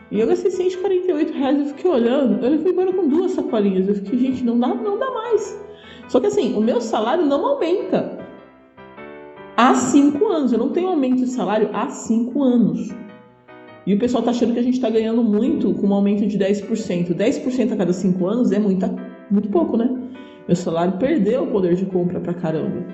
E 0.10 0.20
eu 0.20 0.28
gastei 0.28 0.52
148 0.52 1.34
reais. 1.34 1.60
Eu 1.60 1.66
fiquei 1.68 1.92
olhando. 1.92 2.46
Eu 2.46 2.60
fui 2.60 2.72
embora 2.72 2.92
com 2.92 3.08
duas 3.08 3.32
sacolinhas. 3.32 3.88
Eu 3.88 3.96
fiquei, 3.96 4.20
gente, 4.20 4.44
não 4.44 4.60
dá, 4.60 4.70
não 4.70 4.98
dá 4.98 5.12
mais. 5.12 5.66
Só 6.08 6.20
que 6.20 6.28
assim, 6.28 6.58
o 6.58 6.62
meu 6.62 6.82
salário 6.82 7.26
não 7.26 7.46
aumenta. 7.46 8.19
Há 9.62 9.76
cinco 9.76 10.26
anos. 10.28 10.54
Eu 10.54 10.58
não 10.58 10.70
tenho 10.70 10.88
aumento 10.88 11.18
de 11.18 11.28
salário 11.28 11.70
há 11.74 11.90
cinco 11.90 12.42
anos. 12.42 12.96
E 13.86 13.94
o 13.94 14.00
pessoal 14.00 14.22
está 14.22 14.32
achando 14.32 14.54
que 14.54 14.60
a 14.60 14.64
gente 14.64 14.76
está 14.76 14.90
ganhando 14.90 15.22
muito 15.22 15.74
com 15.74 15.88
um 15.88 15.94
aumento 15.94 16.26
de 16.26 16.40
10%. 16.40 17.14
10% 17.14 17.74
a 17.74 17.76
cada 17.76 17.92
5 17.92 18.26
anos 18.26 18.54
é 18.54 18.60
muita, 18.60 18.96
muito 19.30 19.50
pouco, 19.50 19.76
né? 19.76 19.90
Meu 20.48 20.56
salário 20.56 20.94
perdeu 20.98 21.44
o 21.44 21.48
poder 21.48 21.76
de 21.76 21.86
compra 21.86 22.22
pra 22.22 22.34
caramba. 22.34 22.86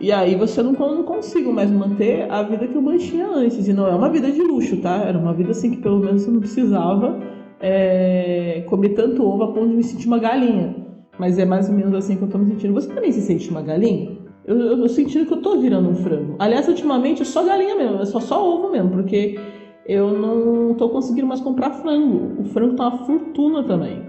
E 0.00 0.12
aí 0.12 0.36
você 0.36 0.62
não, 0.62 0.74
não 0.74 1.02
consigo 1.02 1.52
mais 1.52 1.72
manter 1.72 2.30
a 2.30 2.40
vida 2.44 2.68
que 2.68 2.76
eu 2.76 2.82
mantinha 2.82 3.26
antes. 3.26 3.66
E 3.66 3.72
não 3.72 3.88
é 3.88 3.94
uma 3.96 4.08
vida 4.08 4.30
de 4.30 4.42
luxo, 4.42 4.76
tá? 4.76 4.98
Era 4.98 5.18
uma 5.18 5.34
vida 5.34 5.50
assim 5.50 5.72
que 5.72 5.78
pelo 5.78 5.98
menos 5.98 6.24
eu 6.24 6.32
não 6.34 6.38
precisava 6.38 7.18
é, 7.58 8.62
comer 8.68 8.90
tanto 8.90 9.24
ovo 9.24 9.42
a 9.42 9.52
ponto 9.52 9.70
de 9.70 9.74
me 9.74 9.82
sentir 9.82 10.06
uma 10.06 10.20
galinha. 10.20 10.72
Mas 11.18 11.36
é 11.36 11.44
mais 11.44 11.68
ou 11.68 11.74
menos 11.74 11.92
assim 11.94 12.16
que 12.16 12.22
eu 12.22 12.28
tô 12.28 12.38
me 12.38 12.46
sentindo. 12.46 12.74
Você 12.74 12.94
também 12.94 13.10
se 13.10 13.22
sente 13.22 13.50
uma 13.50 13.60
galinha? 13.60 14.15
Eu, 14.46 14.56
eu, 14.58 14.78
eu 14.78 14.88
sentindo 14.88 15.26
que 15.26 15.34
eu 15.34 15.42
tô 15.42 15.58
virando 15.58 15.88
um 15.88 15.94
frango. 15.96 16.36
Aliás, 16.38 16.68
ultimamente 16.68 17.22
é 17.22 17.24
só 17.24 17.44
galinha 17.44 17.74
mesmo, 17.74 18.00
é 18.00 18.04
só, 18.04 18.20
só 18.20 18.48
ovo 18.48 18.70
mesmo, 18.70 18.90
porque 18.90 19.38
eu 19.84 20.10
não 20.16 20.74
tô 20.74 20.88
conseguindo 20.88 21.26
mais 21.26 21.40
comprar 21.40 21.70
frango. 21.70 22.40
O 22.40 22.44
frango 22.44 22.76
tá 22.76 22.88
uma 22.88 22.98
fortuna 23.04 23.64
também. 23.64 24.02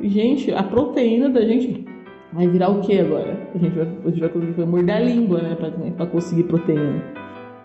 Gente, 0.00 0.52
a 0.52 0.62
proteína 0.62 1.28
da 1.28 1.42
gente 1.42 1.84
vai 2.32 2.46
virar 2.46 2.70
o 2.70 2.80
que 2.80 2.98
agora? 2.98 3.36
A 3.54 3.58
gente 3.58 3.74
vai, 3.76 3.86
a 3.86 4.08
gente 4.08 4.20
vai 4.20 4.28
conseguir 4.28 4.64
morder 4.64 4.94
a 4.94 5.00
língua, 5.00 5.42
né, 5.42 5.56
pra, 5.56 5.70
pra 5.70 6.06
conseguir 6.06 6.44
proteína. 6.44 7.02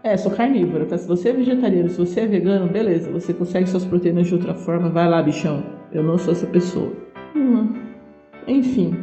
É, 0.03 0.17
sou 0.17 0.31
carnívora, 0.31 0.85
tá? 0.85 0.97
Se 0.97 1.07
você 1.07 1.29
é 1.29 1.33
vegetariano, 1.33 1.89
se 1.89 1.97
você 1.97 2.21
é 2.21 2.27
vegano, 2.27 2.67
beleza, 2.67 3.11
você 3.11 3.33
consegue 3.33 3.67
suas 3.67 3.85
proteínas 3.85 4.27
de 4.27 4.33
outra 4.33 4.53
forma, 4.53 4.89
vai 4.89 5.07
lá, 5.07 5.21
bichão. 5.21 5.63
Eu 5.91 6.03
não 6.03 6.17
sou 6.17 6.33
essa 6.33 6.45
pessoa. 6.47 6.91
Hum. 7.35 7.73
Enfim, 8.47 8.95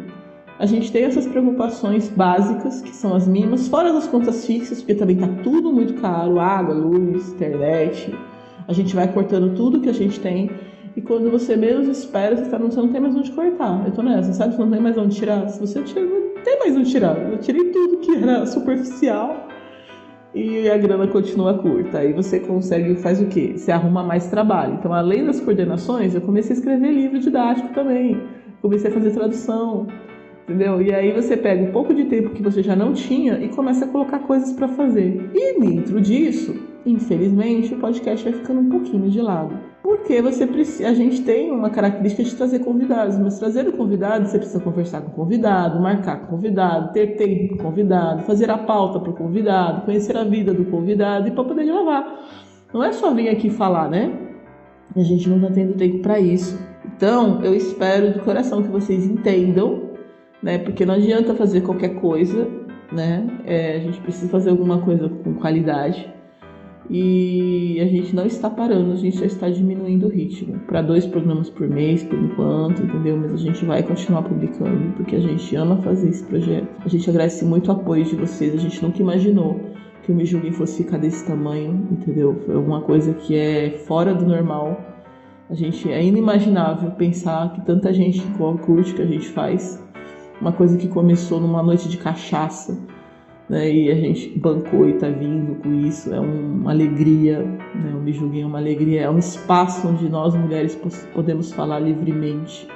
a 0.59 0.67
gente 0.67 0.93
tem 0.93 1.05
essas 1.05 1.27
preocupações 1.27 2.09
básicas, 2.09 2.81
que 2.81 2.95
são 2.95 3.15
as 3.15 3.27
mínimas, 3.27 3.69
fora 3.69 3.93
das 3.93 4.07
contas 4.07 4.47
fixas, 4.47 4.79
porque 4.79 4.95
também 4.95 5.17
tá 5.17 5.29
tudo 5.43 5.73
muito 5.73 5.95
caro, 5.95 6.39
água, 6.39 6.75
luz, 6.75 7.33
internet, 7.33 8.15
a 8.69 8.73
gente 8.73 8.95
vai 8.95 9.13
cortando 9.13 9.55
tudo 9.57 9.81
que 9.81 9.89
a 9.89 9.95
gente 9.95 10.21
tem 10.21 10.51
e 10.97 11.01
quando 11.01 11.31
você 11.31 11.57
menos 11.57 11.89
espera, 11.89 12.37
você, 12.37 12.51
tá, 12.51 12.59
você 12.59 12.79
não 12.79 12.89
tem 12.89 13.01
mais 13.01 13.15
onde 13.15 13.33
cortar. 13.33 13.83
Eu 13.87 13.93
tô 13.93 14.03
nessa, 14.03 14.33
sabe? 14.33 14.55
Você 14.55 14.63
não 14.63 14.71
tem 14.71 14.81
mais 14.81 14.97
onde 14.99 15.17
tirar. 15.17 15.49
Se 15.49 15.59
você 15.59 15.83
tira, 15.83 16.03
não 16.03 16.43
tem 16.45 16.59
mais 16.59 16.77
onde 16.77 16.91
tirar. 16.91 17.17
Eu 17.17 17.39
tirei 17.39 17.71
tudo 17.71 17.97
que 17.99 18.15
era 18.15 18.45
superficial 18.47 19.49
e 20.35 20.69
a 20.69 20.77
grana 20.77 21.07
continua 21.07 21.55
curta. 21.59 21.99
Aí 21.99 22.13
você 22.13 22.41
consegue, 22.41 22.95
faz 22.97 23.21
o 23.21 23.27
quê? 23.27 23.55
Você 23.57 23.73
arruma 23.73 24.03
mais 24.03 24.27
trabalho. 24.29 24.75
Então, 24.75 24.93
além 24.93 25.25
das 25.25 25.41
coordenações, 25.41 26.15
eu 26.15 26.21
comecei 26.21 26.55
a 26.55 26.59
escrever 26.59 26.93
livro 26.93 27.19
didático 27.19 27.73
também. 27.73 28.21
Comecei 28.61 28.91
a 28.91 28.95
fazer 28.95 29.11
tradução. 29.13 29.87
Entendeu? 30.43 30.83
E 30.83 30.93
aí 30.93 31.13
você 31.13 31.37
pega 31.37 31.63
um 31.63 31.71
pouco 31.71 31.95
de 31.95 32.05
tempo 32.05 32.31
que 32.31 32.43
você 32.43 32.63
já 32.63 32.75
não 32.75 32.93
tinha 32.93 33.35
e 33.39 33.49
começa 33.49 33.85
a 33.85 33.89
colocar 33.89 34.19
coisas 34.21 34.53
para 34.53 34.67
fazer. 34.69 35.31
E 35.33 35.61
dentro 35.61 36.01
disso, 36.01 36.55
infelizmente, 36.85 37.73
o 37.75 37.79
podcast 37.79 38.29
vai 38.29 38.39
ficando 38.41 38.61
um 38.61 38.69
pouquinho 38.69 39.09
de 39.09 39.21
lado. 39.21 39.57
Porque 39.83 40.21
você 40.21 40.47
precisa, 40.47 40.89
a 40.89 40.95
gente 40.95 41.23
tem 41.23 41.53
uma 41.53 41.71
característica 41.71 42.25
de 42.25 42.35
trazer 42.35 42.59
convidados, 42.61 43.17
mas 43.19 43.39
trazer 43.39 43.69
o 43.69 43.73
convidado, 43.73 44.27
você 44.27 44.39
precisa 44.39 44.59
conversar 44.59 45.01
com 45.03 45.11
o 45.11 45.15
convidado, 45.15 45.81
marcar 45.81 46.17
com 46.19 46.25
o 46.27 46.29
convidado, 46.31 46.93
ter 46.93 47.17
tempo 47.17 47.51
com 47.51 47.55
o 47.55 47.59
convidado, 47.59 48.23
fazer 48.23 48.51
a 48.51 48.59
pauta 48.59 48.99
para 48.99 49.11
o 49.11 49.15
convidado, 49.15 49.85
conhecer 49.85 50.17
a 50.17 50.25
vida 50.25 50.53
do 50.53 50.65
convidado 50.65 51.29
e 51.29 51.31
para 51.31 51.45
poder 51.45 51.67
gravar. 51.67 52.21
Não 52.75 52.83
é 52.83 52.91
só 52.93 53.15
vir 53.15 53.29
aqui 53.29 53.49
falar, 53.49 53.89
né? 53.89 54.13
A 54.97 55.03
gente 55.03 55.29
não 55.29 55.37
está 55.37 55.51
tendo 55.51 55.75
tempo 55.75 55.99
para 56.01 56.19
isso. 56.19 56.59
Então, 56.97 57.43
eu 57.43 57.55
espero 57.55 58.13
de 58.13 58.21
coração 58.21 58.63
que 58.63 58.69
vocês 58.69 59.05
entendam 59.05 59.92
né? 60.43 60.59
Porque 60.59 60.85
não 60.85 60.95
adianta 60.95 61.35
fazer 61.35 61.61
qualquer 61.61 62.01
coisa, 62.01 62.49
né? 62.91 63.27
É, 63.47 63.77
a 63.77 63.79
gente 63.81 64.01
precisa 64.01 64.29
fazer 64.29 64.51
alguma 64.51 64.79
coisa 64.83 65.09
com 65.09 65.35
qualidade. 65.35 66.11
E 66.91 67.81
a 67.81 67.87
gente 67.87 68.15
não 68.15 68.27
está 68.27 68.51
parando, 68.51 68.93
a 68.93 68.97
gente 68.97 69.17
já 69.17 69.25
está 69.25 69.49
diminuindo 69.49 70.07
o 70.07 70.11
ritmo 70.11 70.59
para 70.67 70.83
dois 70.83 71.07
programas 71.07 71.49
por 71.49 71.69
mês, 71.69 72.03
por 72.03 72.19
enquanto, 72.19 72.83
entendeu? 72.83 73.17
Mas 73.17 73.35
a 73.35 73.37
gente 73.37 73.65
vai 73.65 73.83
continuar 73.83 74.23
publicando 74.23 74.93
porque 74.97 75.15
a 75.15 75.21
gente 75.21 75.55
ama 75.55 75.81
fazer 75.81 76.09
esse 76.09 76.25
projeto. 76.25 76.69
A 76.85 76.89
gente 76.89 77.09
agradece 77.09 77.45
muito 77.45 77.69
o 77.69 77.73
apoio 77.73 78.05
de 78.05 78.17
vocês, 78.17 78.53
a 78.53 78.59
gente 78.59 78.83
nunca 78.83 79.01
imaginou 79.01 79.61
que 80.03 80.11
o 80.11 80.15
Me 80.15 80.27
fosse 80.53 80.83
ficar 80.83 80.99
desse 80.99 81.25
tamanho, 81.25 81.87
entendeu? 81.93 82.35
Foi 82.45 82.57
alguma 82.57 82.81
coisa 82.81 83.15
que 83.15 83.37
é 83.37 83.71
fora 83.87 84.13
do 84.13 84.27
normal. 84.27 84.79
A 85.49 85.55
gente 85.55 85.91
é 85.91 86.03
inimaginável 86.05 86.91
pensar 86.91 87.53
que 87.53 87.65
tanta 87.65 87.93
gente 87.93 88.21
curte 88.67 88.93
o 88.93 88.97
que 88.97 89.03
a 89.03 89.07
gente 89.07 89.29
faz 89.29 89.81
uma 90.43 90.53
coisa 90.53 90.77
que 90.77 90.89
começou 90.89 91.41
numa 91.41 91.63
noite 91.63 91.89
de 91.89 91.97
cachaça, 91.97 92.77
né? 93.49 93.73
E 93.73 93.91
a 93.93 93.95
gente 93.95 94.37
bancou 94.37 94.89
e 94.89 94.95
tá 94.95 95.09
vindo 95.09 95.55
com 95.63 95.73
isso. 95.73 96.13
É 96.13 96.19
uma 96.19 96.73
alegria, 96.73 97.39
né? 97.75 97.95
O 97.95 98.01
Me 98.01 98.41
é 98.41 98.45
uma 98.45 98.59
alegria, 98.59 99.03
é 99.03 99.11
um 99.11 99.19
espaço 99.19 99.87
onde 99.87 100.09
nós 100.09 100.35
mulheres 100.35 100.77
podemos 101.15 101.53
falar 101.53 101.79
livremente 101.79 102.69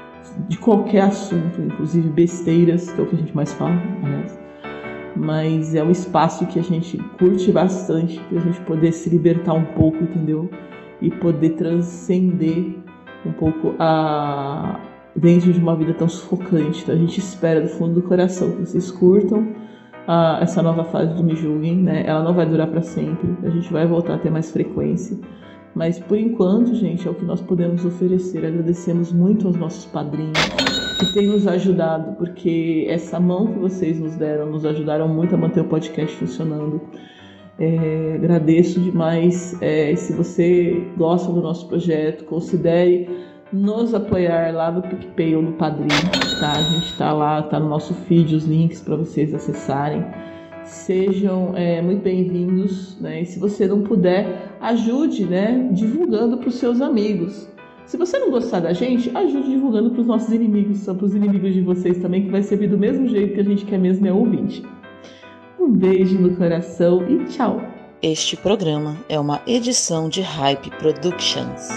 de 0.49 0.57
qualquer 0.59 1.03
assunto, 1.03 1.61
inclusive 1.61 2.09
besteiras, 2.09 2.91
que 2.93 3.01
é 3.01 3.05
o 3.05 3.07
que 3.07 3.17
a 3.17 3.19
gente 3.19 3.35
mais 3.35 3.53
fala. 3.55 3.75
Mas 5.17 5.75
é 5.75 5.83
um 5.83 5.91
espaço 5.91 6.47
que 6.47 6.61
a 6.61 6.63
gente 6.63 6.99
curte 7.19 7.51
bastante 7.51 8.21
para 8.21 8.39
a 8.39 8.43
gente 8.43 8.61
poder 8.61 8.93
se 8.93 9.11
libertar 9.11 9.55
um 9.55 9.65
pouco, 9.65 10.05
entendeu? 10.05 10.49
E 11.03 11.11
poder 11.11 11.51
transcender 11.51 12.77
um 13.25 13.33
pouco 13.33 13.75
a, 13.79 14.79
dentro 15.17 15.53
de 15.53 15.59
uma 15.59 15.75
vida 15.75 15.95
tão 15.95 16.09
sufocante. 16.09 16.83
Então 16.83 16.95
a 16.95 16.99
gente 16.99 17.19
espera 17.19 17.61
do 17.61 17.69
fundo 17.69 17.95
do 17.95 18.03
coração 18.03 18.51
que 18.53 18.61
vocês 18.61 18.91
curtam 18.91 19.41
uh, 20.07 20.41
essa 20.41 20.63
nova 20.63 20.85
fase 20.85 21.15
do 21.15 21.23
Me 21.23 21.35
Julguem, 21.35 21.77
né? 21.77 22.05
Ela 22.07 22.23
não 22.23 22.35
vai 22.35 22.47
durar 22.47 22.69
para 22.69 22.83
sempre, 22.83 23.37
a 23.43 23.51
gente 23.51 23.73
vai 23.73 23.87
voltar 23.87 24.15
a 24.15 24.19
ter 24.19 24.31
mais 24.31 24.51
frequência. 24.51 25.19
Mas 25.75 25.99
por 25.99 26.17
enquanto, 26.17 26.75
gente, 26.75 27.07
é 27.07 27.11
o 27.11 27.15
que 27.15 27.25
nós 27.25 27.41
podemos 27.43 27.85
oferecer. 27.85 28.47
Agradecemos 28.47 29.13
muito 29.13 29.47
aos 29.47 29.57
nossos 29.57 29.85
padrinhos 29.85 30.39
que 30.99 31.13
têm 31.13 31.27
nos 31.27 31.47
ajudado, 31.47 32.17
porque 32.17 32.87
essa 32.89 33.21
mão 33.21 33.47
que 33.49 33.59
vocês 33.59 34.01
nos 34.01 34.17
deram 34.17 34.51
nos 34.51 34.65
ajudaram 34.65 35.07
muito 35.07 35.35
a 35.35 35.39
manter 35.39 35.61
o 35.61 35.65
podcast 35.65 36.17
funcionando. 36.17 36.81
É, 37.59 38.15
agradeço 38.15 38.81
demais. 38.81 39.61
É, 39.61 39.95
se 39.97 40.15
você 40.15 40.83
gosta 40.97 41.31
do 41.31 41.43
nosso 41.43 41.69
projeto, 41.69 42.25
considere 42.25 43.09
nos 43.53 43.95
apoiar 43.95 44.53
lá 44.53 44.71
no 44.71 44.83
PicPay 44.83 45.37
ou 45.37 45.43
no 45.43 45.53
Padrim, 45.53 45.89
tá? 46.41 46.53
A 46.53 46.63
gente 46.63 46.87
está 46.87 47.13
lá, 47.13 47.43
tá 47.43 47.61
no 47.61 47.69
nosso 47.69 47.95
feed 47.95 48.35
os 48.35 48.45
links 48.45 48.81
para 48.81 48.97
vocês 48.97 49.33
acessarem. 49.35 50.05
Sejam 50.65 51.53
é, 51.55 51.81
muito 51.81 52.03
bem-vindos, 52.03 53.01
né? 53.01 53.23
E 53.23 53.27
se 53.27 53.39
você 53.39 53.69
não 53.69 53.83
puder, 53.83 54.57
ajude, 54.61 55.25
né? 55.25 55.69
Divulgando 55.73 56.39
para 56.39 56.49
os 56.49 56.57
seus 56.57 56.81
amigos. 56.81 57.49
Se 57.85 57.97
você 57.97 58.19
não 58.19 58.33
gostar 58.33 58.59
da 58.59 58.73
gente, 58.73 59.17
ajude 59.17 59.49
divulgando 59.49 59.91
para 59.91 60.01
os 60.01 60.07
nossos 60.09 60.33
inimigos, 60.33 60.83
para 60.85 61.05
os 61.05 61.15
inimigos 61.15 61.55
de 61.55 61.61
vocês 61.61 61.99
também, 61.99 62.25
que 62.25 62.31
vai 62.31 62.43
servir 62.43 62.69
do 62.69 62.77
mesmo 62.77 63.07
jeito 63.07 63.35
que 63.35 63.41
a 63.41 63.45
gente 63.45 63.65
quer 63.65 63.79
mesmo 63.79 64.09
é 64.09 64.13
ouvinte. 64.13 64.65
Um 65.59 65.71
beijo 65.71 66.19
no 66.19 66.35
coração 66.37 67.09
e 67.09 67.25
tchau! 67.27 67.63
Este 68.03 68.37
programa 68.37 68.97
é 69.09 69.19
uma 69.19 69.41
edição 69.47 70.09
de 70.09 70.21
Hype 70.21 70.71
Productions. 70.79 71.69